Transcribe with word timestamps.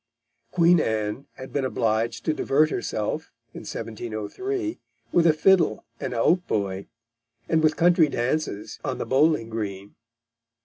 Queen 0.49 0.79
Anne 0.79 1.27
had 1.33 1.53
been 1.53 1.63
obliged 1.63 2.25
to 2.25 2.33
divert 2.33 2.71
herself, 2.71 3.31
in 3.53 3.59
1703, 3.59 4.79
with 5.11 5.27
a 5.27 5.31
fiddle 5.31 5.85
and 5.99 6.13
a 6.15 6.17
hautboy, 6.23 6.87
and 7.47 7.61
with 7.61 7.77
country 7.77 8.09
dances 8.09 8.79
on 8.83 8.97
the 8.97 9.05
bowling 9.05 9.47
green. 9.47 9.93